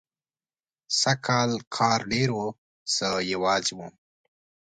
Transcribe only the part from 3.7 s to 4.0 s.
وم.